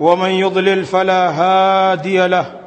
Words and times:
ومن 0.00 0.30
يضلل 0.30 0.84
فلا 0.84 1.30
هادي 1.30 2.26
له. 2.26 2.60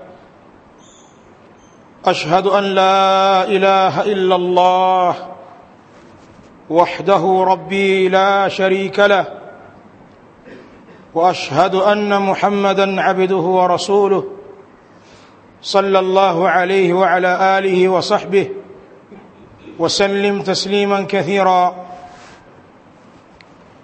أشهد 2.06 2.48
أن 2.48 2.64
لا 2.64 3.44
إله 3.44 4.02
إلا 4.02 4.36
الله 4.36 5.16
وحده 6.70 7.44
ربي 7.48 8.10
لا 8.10 8.48
شريك 8.48 9.00
له. 9.00 9.26
وأشهد 11.14 11.76
أن 11.76 12.22
محمدا 12.22 13.02
عبده 13.02 13.36
ورسوله 13.36 14.24
صلى 15.62 16.00
الله 16.00 16.50
عليه 16.50 16.94
وعلى 16.94 17.58
آله 17.58 17.90
وصحبه 17.90 18.50
وسلم 19.80 20.42
تسليما 20.42 21.06
كثيرا. 21.10 21.83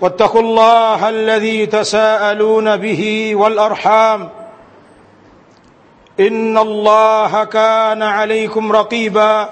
واتقوا 0.00 0.40
الله 0.40 1.08
الذي 1.08 1.66
تساءلون 1.66 2.76
به 2.76 3.32
والأرحام. 3.34 4.30
إن 6.20 6.58
الله 6.58 7.44
كان 7.44 8.02
عليكم 8.02 8.72
رقيبا. 8.72 9.48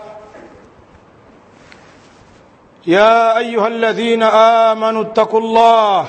يا 2.86 3.38
أيها 3.38 3.66
الذين 3.66 4.22
آمنوا 4.22 5.02
اتقوا 5.02 5.40
الله 5.40 6.06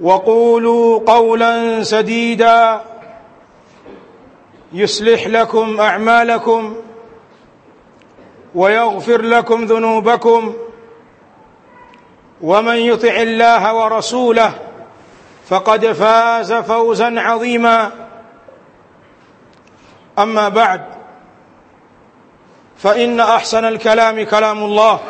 وقولوا 0.00 1.00
قولا 1.06 1.82
سديدا. 1.82 2.80
يصلح 4.72 5.26
لكم 5.26 5.80
أعمالكم 5.80 6.76
ويغفر 8.54 9.22
لكم 9.22 9.64
ذنوبكم. 9.64 10.54
ومن 12.40 12.76
يطع 12.76 13.16
الله 13.16 13.74
ورسوله 13.74 14.52
فقد 15.48 15.86
فاز 15.86 16.52
فوزا 16.52 17.20
عظيما. 17.20 17.90
أما 20.18 20.48
بعد 20.48 20.80
فإن 22.76 23.20
أحسن 23.20 23.64
الكلام 23.64 24.24
كلام 24.24 24.64
الله 24.64 25.00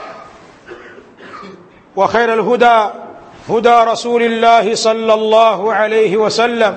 وخير 1.96 2.34
الهدى 2.34 2.90
هدى 3.48 3.74
رسول 3.90 4.22
الله 4.22 4.74
صلى 4.74 5.14
الله 5.14 5.74
عليه 5.74 6.16
وسلم 6.16 6.76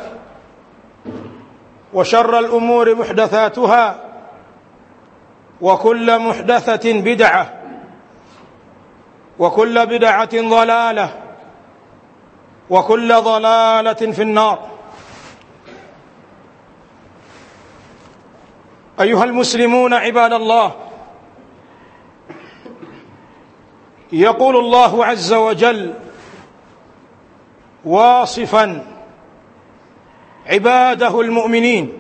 وشر 1.93 2.39
الأمور 2.39 2.95
محدثاتها 2.95 4.03
وكل 5.61 6.19
محدثة 6.19 6.93
بدعة. 7.01 7.56
وكل 9.39 9.85
بدعة 9.85 10.29
ضلالة 10.49 11.23
وكل 12.69 13.13
ضلالة 13.15 13.93
في 13.93 14.21
النار. 14.21 14.67
أيها 19.01 19.23
المسلمون 19.23 19.93
عباد 19.93 20.33
الله 20.33 20.75
يقول 24.11 24.57
الله 24.57 25.05
عز 25.05 25.33
وجل 25.33 25.93
واصفا 27.85 28.85
عباده 30.45 31.21
المؤمنين 31.21 31.93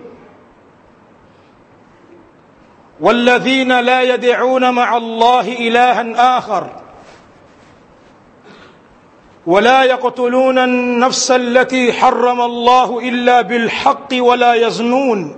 والذين 2.99 3.79
لا 3.79 4.01
يدعون 4.01 4.73
مع 4.73 4.97
الله 4.97 5.67
الها 5.67 6.37
آخر 6.37 6.86
ولا 9.47 9.83
يقتلون 9.83 10.57
النفس 10.57 11.31
التي 11.31 11.93
حرم 11.93 12.41
الله 12.41 12.99
إلا 12.99 13.41
بالحق 13.41 14.07
ولا 14.13 14.53
يزنون. 14.53 15.35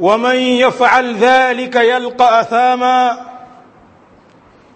ومن 0.00 0.36
يفعل 0.36 1.16
ذلك 1.16 1.76
يلقى 1.76 2.40
أثاما. 2.40 3.26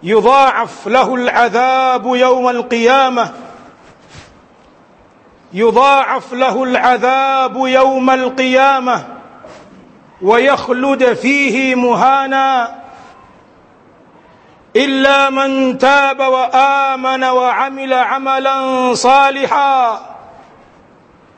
يضاعف 0.03 0.87
له 0.87 1.15
العذاب 1.15 2.05
يوم 2.05 2.49
القيامة. 2.49 3.33
يضاعف 5.53 6.33
له 6.33 6.63
العذاب 6.63 7.55
يوم 7.55 8.09
القيامة. 8.09 9.05
ويخلد 10.21 11.13
فيه 11.13 11.75
مهانا. 11.75 12.75
إلا 14.75 15.29
من 15.29 15.77
تاب 15.77 16.19
وآمن 16.19 17.23
وعمل 17.23 17.93
عملا 17.93 18.93
صالحا 18.93 20.01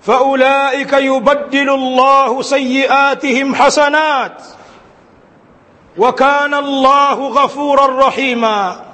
فأولئك 0.01 0.93
يبدل 0.93 1.69
الله 1.69 2.41
سيئاتهم 2.41 3.55
حسنات 3.55 4.41
وكان 5.97 6.53
الله 6.53 7.27
غفورا 7.27 8.07
رحيما. 8.07 8.85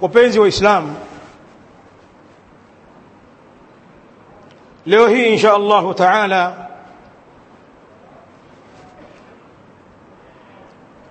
Wapenzi 0.00 0.38
waislamu 0.38 0.96
leo 4.86 5.08
hii 5.08 5.26
insha 5.32 5.54
allahu 5.54 5.94
taala 5.94 6.68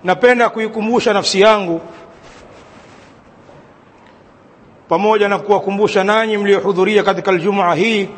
napenda 0.04 0.48
kuikumbusha 0.50 1.12
nafsi 1.12 1.40
yangu 1.40 1.80
pamoja 4.88 5.28
na 5.28 5.38
kuwakumbusha 5.38 6.04
nanyi 6.04 6.36
mliohudhuria 6.38 7.02
katika 7.02 7.30
aljumua 7.30 7.74
hii. 7.74 8.08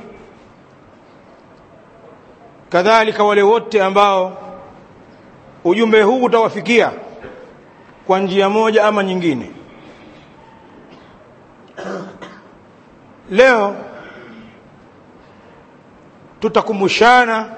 Kadhalika 2.68 3.24
wale 3.24 3.42
wote 3.42 3.82
ambao 3.82 4.38
ujumbe 5.64 6.02
huu 6.02 6.22
utawafikia 6.24 6.90
kwa 8.06 8.18
njia 8.20 8.48
moja 8.50 8.84
ama 8.84 9.02
nyingine. 9.04 9.50
Leo 13.30 13.76
tutakumbushana 16.40 17.50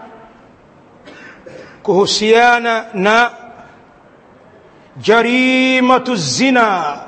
kuhusiana 1.82 2.84
na 2.94 3.30
جريمة 5.02 6.04
الزنا 6.08 7.06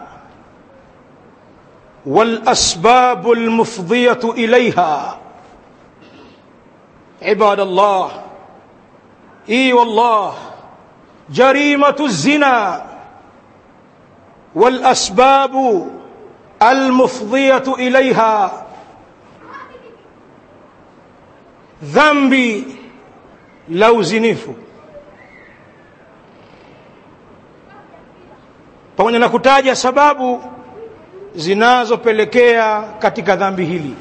والأسباب 2.07 3.33
المفضية 3.33 4.21
إليها. 4.25 5.19
عباد 7.23 7.61
الله 7.61 8.11
إي 9.49 9.73
والله 9.73 10.35
جريمة 11.31 11.97
الزنا 12.01 12.87
والأسباب 14.55 15.85
المفضية 16.63 17.63
إليها. 17.69 18.67
ذنبي 21.85 22.65
لو 23.69 24.03
زنفوا 24.03 24.55
pamoja 28.99 29.19
na 29.19 29.29
kutaja 29.29 29.77
sababu 29.77 30.43
zinazopelekea 31.35 32.83
katika 32.99 33.37
dhambi 33.37 33.65
hili. 33.65 33.95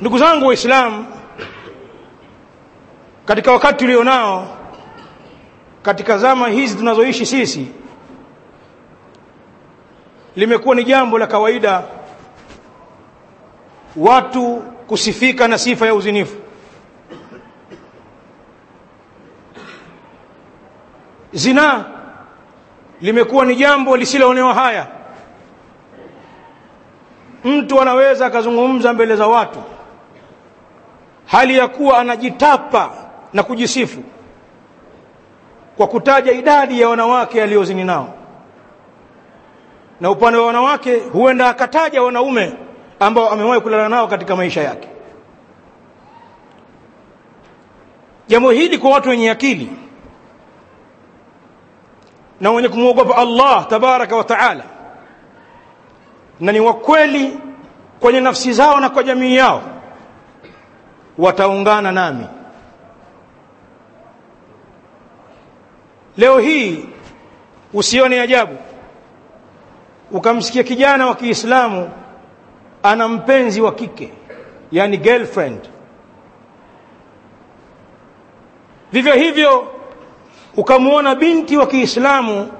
Ndugu 0.00 0.18
zangu 0.18 0.46
waislamu 0.46 1.06
katika 3.24 3.52
wakati 3.52 3.78
tulionao 3.78 4.56
katika 5.82 6.18
zama 6.18 6.48
hizi 6.48 6.76
tunazoishi 6.76 7.26
sisi 7.26 7.66
limekuwa 10.36 10.74
ni 10.74 10.84
jambo 10.84 11.18
la 11.18 11.26
kawaida 11.26 11.82
watu 13.96 14.62
kusifika 14.86 15.48
na 15.48 15.58
sifa 15.58 15.86
ya 15.86 15.94
uzinifu 15.94 16.36
zinaa 21.32 21.84
limekuwa 23.00 23.44
ni 23.46 23.56
jambo 23.56 23.96
lisiloonewa 23.96 24.54
haya. 24.54 24.86
Mtu 27.44 27.80
anaweza 27.82 28.26
akazungumza 28.26 28.92
mbele 28.92 29.16
za 29.16 29.26
watu 29.26 29.62
hali 31.26 31.58
ya 31.58 31.68
kuwa 31.68 31.98
anajitapa 31.98 32.90
na 33.32 33.42
kujisifu 33.42 34.00
kwa 35.76 35.86
kutaja 35.86 36.32
idadi 36.32 36.80
ya 36.80 36.88
wanawake 36.88 37.42
aliyozini 37.42 37.84
nao. 37.84 38.14
Na 40.00 40.10
upande 40.10 40.38
wa 40.38 40.46
wanawake 40.46 40.96
huenda 40.98 41.48
akataja 41.48 42.02
wanaume 42.02 42.52
ambao 43.00 43.30
amewahi 43.30 43.60
kulala 43.60 43.88
nao 43.88 44.06
katika 44.08 44.36
maisha 44.36 44.60
yake. 44.62 44.88
Jambo 48.28 48.50
hili 48.50 48.78
kwa 48.78 48.90
watu 48.90 49.08
wenye 49.08 49.30
akili 49.30 49.70
na 52.40 52.50
wenye 52.50 52.68
kumwogopa 52.68 53.16
Allah 53.16 53.66
tabaraka 53.66 54.16
wa 54.16 54.24
taala. 54.24 54.64
Na 56.40 56.52
ni 56.52 56.60
wakweli 56.60 57.38
kwenye 58.00 58.20
nafsi 58.20 58.52
zao 58.52 58.80
na 58.80 58.90
kwa 58.90 59.02
jamii 59.02 59.36
yao 59.36 59.62
wataungana 61.18 61.92
nami. 61.92 62.26
Leo 66.16 66.38
hii 66.38 66.84
usione 67.74 68.20
ajabu 68.20 68.56
ukamsikia 70.10 70.62
kijana 70.62 71.06
wa 71.06 71.14
Kiislamu 71.14 71.90
ana 72.82 73.08
mpenzi 73.08 73.60
wa 73.60 73.72
kike 73.74 74.12
yani 74.72 74.96
girlfriend. 74.96 75.68
Vivyo 78.92 79.14
hivyo 79.14 79.72
ukamwona 80.56 81.14
binti 81.14 81.56
wa 81.56 81.66
Kiislamu 81.66 82.52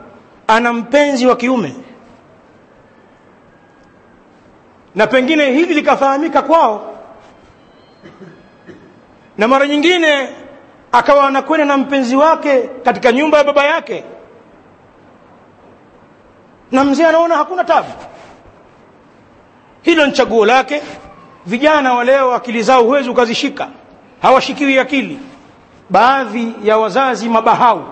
ana 0.46 0.72
mpenzi 0.72 1.26
wa 1.26 1.36
kiume. 1.36 1.74
Na 4.94 5.06
pengine 5.06 5.50
hili 5.50 5.74
likafahamika 5.74 6.42
kwao. 6.42 6.94
Na 9.38 9.48
mara 9.48 9.66
nyingine 9.66 10.28
akawa 10.92 11.28
anakwenda 11.28 11.64
na 11.66 11.76
mpenzi 11.76 12.16
wake 12.16 12.62
katika 12.84 13.12
nyumba 13.12 13.38
ya 13.38 13.44
baba 13.44 13.64
yake. 13.64 14.04
Na 16.72 16.84
mzee 16.84 17.04
anaona 17.06 17.36
hakuna 17.36 17.64
tabu. 17.64 17.88
Hilo 19.82 20.06
ni 20.06 20.12
chaguo 20.12 20.46
lake. 20.46 20.82
Vijana 21.46 21.94
wa 21.94 22.04
leo 22.04 22.34
akili 22.34 22.62
zao 22.62 22.82
huwezi 22.82 23.08
ukazishika. 23.10 23.68
Hawashikiwi 24.22 24.78
akili 24.78 25.18
baadhi 25.90 26.54
ya 26.62 26.78
wazazi 26.78 27.28
mabahau 27.28 27.84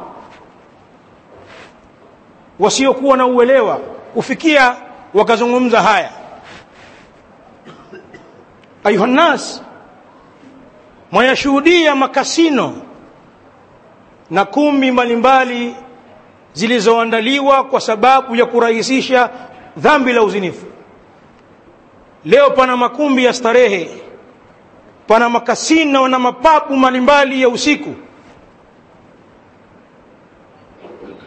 wasiokuwa 2.58 3.16
na 3.16 3.26
uelewa 3.26 3.76
kufikia 4.14 4.76
wakazungumza 5.14 5.82
haya. 5.82 6.10
Ayuhannas 8.84 9.62
mwayashuhudia 11.12 11.94
makasino 11.94 12.74
na 14.30 14.44
kumbi 14.44 14.90
mbalimbali 14.90 15.74
zilizoandaliwa 16.52 17.64
kwa 17.64 17.80
sababu 17.80 18.36
ya 18.36 18.46
kurahisisha 18.46 19.30
dhambi 19.76 20.12
la 20.12 20.22
uzinifu. 20.22 20.66
Leo 22.24 22.50
pana 22.50 22.76
makumbi 22.76 23.24
ya 23.24 23.32
starehe 23.32 24.02
pana 25.08 25.28
makasino 25.28 26.08
na 26.08 26.18
mapabu 26.18 26.76
mbalimbali 26.76 27.42
ya 27.42 27.48
usiku. 27.48 27.94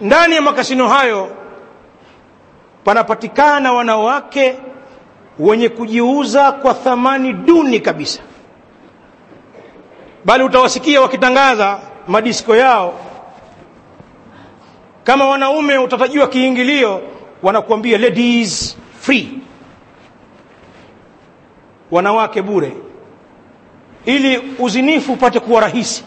Ndani 0.01 0.35
ya 0.35 0.41
makasino 0.41 0.87
hayo 0.87 1.35
panapatikana 2.83 3.73
wanawake 3.73 4.55
wenye 5.39 5.69
kujiuza 5.69 6.51
kwa 6.51 6.73
thamani 6.73 7.33
duni 7.33 7.79
kabisa. 7.79 8.21
Bali 10.25 10.43
utawasikia 10.43 11.01
wakitangaza 11.01 11.79
madisko 12.07 12.55
yao. 12.55 12.93
Kama 15.03 15.25
wanaume 15.27 15.77
utatajiwa 15.77 16.27
kiingilio 16.27 17.01
wanakuambia 17.43 17.97
ladies 17.97 18.77
free. 18.99 19.39
Wanawake 21.91 22.41
bure 22.41 22.73
ili 24.05 24.55
uzinifu 24.59 25.13
upate 25.13 25.39
kuwa 25.39 25.61
rahisi. 25.61 26.03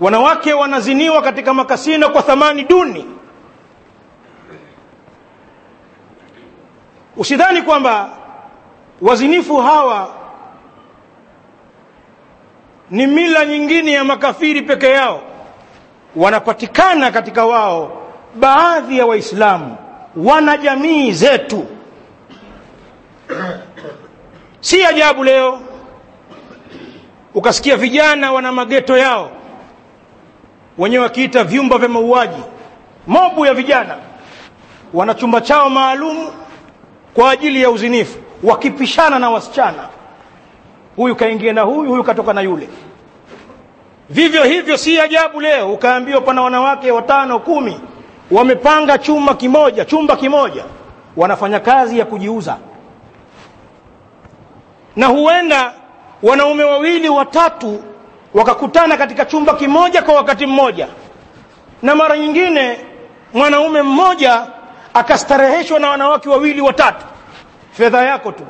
Wanawake 0.00 0.52
wanaziniwa 0.52 1.22
katika 1.22 1.54
makasino 1.54 2.08
kwa 2.10 2.22
thamani 2.22 2.64
duni. 2.64 3.06
Usidhani 7.16 7.62
kwamba 7.62 8.10
wazinifu 9.00 9.56
hawa 9.56 10.14
ni 12.90 13.06
mila 13.06 13.44
nyingine 13.44 13.92
ya 13.92 14.04
makafiri 14.04 14.62
peke 14.62 14.90
yao. 14.90 15.22
Wanapatikana 16.16 17.10
katika 17.10 17.46
wao 17.46 18.02
baadhi 18.34 18.98
ya 18.98 19.06
waislamu 19.06 19.76
wana 20.16 20.56
jamii 20.56 21.12
zetu 21.12 21.66
si 24.62 24.84
ajabu 24.84 25.24
leo 25.24 25.60
ukasikia 27.34 27.76
vijana 27.76 28.32
wana 28.32 28.52
mageto 28.52 28.96
yao 28.98 29.30
wenyewe 30.78 31.02
wakiita 31.04 31.44
vyumba 31.44 31.78
vya 31.78 31.88
mauaji. 31.88 32.42
Mobu 33.06 33.46
ya 33.46 33.54
vijana 33.54 33.96
wana 34.94 35.14
chumba 35.14 35.40
chao 35.40 35.70
maalum 35.70 36.16
kwa 37.14 37.30
ajili 37.30 37.62
ya 37.62 37.70
uzinifu 37.70 38.18
wakipishana 38.42 39.18
na 39.18 39.30
wasichana. 39.30 39.88
Huyu 40.96 41.16
kaingia 41.16 41.52
na 41.52 41.62
huyu 41.62 41.90
huyu 41.90 42.04
katoka 42.04 42.32
na 42.32 42.40
yule. 42.40 42.68
Vivyo 44.10 44.44
hivyo 44.44 44.76
si 44.76 45.00
ajabu 45.00 45.40
leo 45.40 45.72
ukaambiwa 45.72 46.20
pana 46.20 46.42
wanawake 46.42 46.90
watano 46.90 47.38
kumi 47.38 47.80
wamepanga 48.30 48.98
chumba 48.98 49.34
kimoja 49.34 49.84
chumba 49.84 50.16
kimoja 50.16 50.64
wanafanya 51.16 51.60
kazi 51.60 51.98
ya 51.98 52.04
kujiuza 52.04 52.56
na 54.95 55.07
huenda 55.07 55.73
wanaume 56.23 56.63
wawili 56.63 57.09
watatu 57.09 57.83
wakakutana 58.33 58.97
katika 58.97 59.25
chumba 59.25 59.53
kimoja 59.53 60.01
kwa 60.01 60.15
wakati 60.15 60.45
mmoja 60.45 60.87
na 61.81 61.95
mara 61.95 62.17
nyingine 62.17 62.79
mwanaume 63.33 63.81
mmoja 63.81 64.47
akastareheshwa 64.93 65.79
na 65.79 65.89
wanawake 65.89 66.29
wawili 66.29 66.61
watatu 66.61 67.05
fedha 67.71 68.01
yako 68.01 68.31
tu 68.31 68.43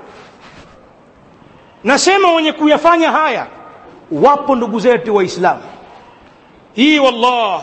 nasema 1.83 2.31
wenye 2.31 2.53
kuyafanya 2.53 3.11
haya 3.11 3.47
wapo 4.11 4.55
ndugu 4.55 4.79
zetu 4.79 5.15
waislamu 5.15 5.63
hii 6.73 6.99
wallah 6.99 7.61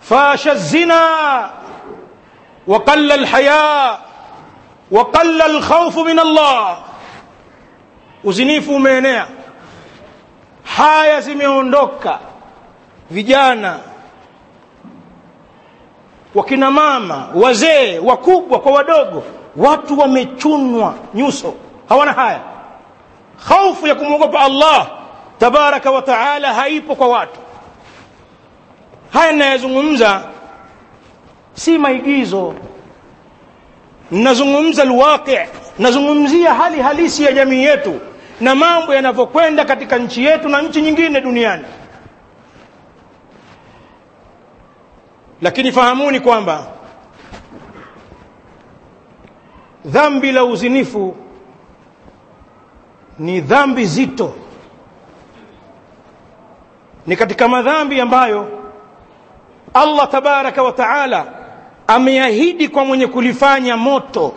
fasha 0.00 0.54
zina 0.54 1.00
وقل 2.68 3.12
الحياء 3.12 4.00
وقل 4.90 5.42
الخوف 5.42 5.98
من 5.98 6.18
الله 6.20 6.78
uzinifu 8.23 8.75
umeenea. 8.75 9.27
Haya 10.63 11.21
zimeondoka. 11.21 12.19
Vijana 13.11 13.79
wakina 16.35 16.71
mama 16.71 17.27
wazee 17.35 17.99
wakubwa 17.99 18.59
kwa 18.59 18.71
wadogo 18.71 19.23
watu 19.57 19.99
wamechunwa 19.99 20.95
nyuso. 21.13 21.53
Hawana 21.89 22.13
haya. 22.13 22.39
Khaufu 23.47 23.87
ya 23.87 23.95
kumwogopa 23.95 24.39
allah 24.39 24.87
tabaraka 25.37 25.91
wa 25.91 26.01
taala 26.01 26.53
haipo 26.53 26.95
kwa 26.95 27.07
watu. 27.07 27.39
Haya 29.13 29.31
ninayazungumza 29.31 30.21
si 31.53 31.77
maigizo. 31.77 32.53
Nazungumza 34.11 34.81
alwaqi 34.83 35.37
nazungumzia 35.79 36.53
hali 36.53 36.81
halisi 36.81 37.23
ya 37.23 37.31
jamii 37.31 37.63
yetu 37.63 37.99
na 38.41 38.55
mambo 38.55 38.93
yanavyokwenda 38.95 39.65
katika 39.65 39.97
nchi 39.97 40.25
yetu 40.25 40.49
na 40.49 40.61
nchi 40.61 40.81
nyingine 40.81 41.21
duniani. 41.21 41.65
Lakini 45.41 45.71
fahamuni 45.71 46.19
kwamba 46.19 46.67
dhambi 49.85 50.31
la 50.31 50.43
uzinifu 50.45 51.15
ni 53.19 53.41
dhambi 53.41 53.85
zito. 53.85 54.33
Ni 57.07 57.15
katika 57.15 57.47
madhambi 57.47 58.01
ambayo 58.01 58.61
Allah 59.73 60.09
tabaraka 60.09 60.63
wa 60.63 60.71
taala 60.71 61.33
ameahidi 61.87 62.67
kwa 62.69 62.85
mwenye 62.85 63.07
kulifanya 63.07 63.77
moto 63.77 64.33